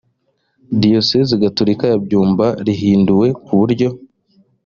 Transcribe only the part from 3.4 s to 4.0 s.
ku buryo